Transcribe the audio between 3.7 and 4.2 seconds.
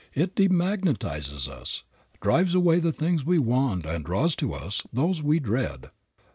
and